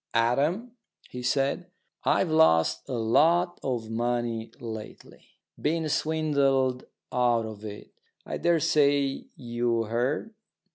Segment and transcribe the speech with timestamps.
[0.15, 0.71] "Adam,"
[1.11, 1.69] he said,
[2.03, 5.27] "I've lost a lot of money lately.
[5.61, 7.91] Been swindled out of it.
[8.25, 10.33] I daresay you heard?"